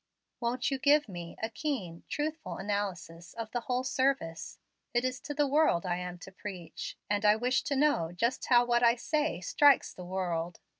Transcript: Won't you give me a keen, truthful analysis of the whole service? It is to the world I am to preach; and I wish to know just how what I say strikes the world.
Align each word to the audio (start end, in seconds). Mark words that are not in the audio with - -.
Won't 0.39 0.71
you 0.71 0.79
give 0.79 1.07
me 1.07 1.35
a 1.43 1.47
keen, 1.49 2.05
truthful 2.09 2.57
analysis 2.57 3.35
of 3.35 3.51
the 3.51 3.59
whole 3.59 3.83
service? 3.83 4.57
It 4.95 5.05
is 5.05 5.19
to 5.19 5.35
the 5.35 5.45
world 5.45 5.85
I 5.85 5.97
am 5.97 6.17
to 6.21 6.31
preach; 6.31 6.97
and 7.07 7.23
I 7.23 7.35
wish 7.35 7.61
to 7.65 7.75
know 7.75 8.11
just 8.11 8.45
how 8.45 8.65
what 8.65 8.81
I 8.81 8.95
say 8.95 9.41
strikes 9.41 9.93
the 9.93 10.03
world. 10.03 10.59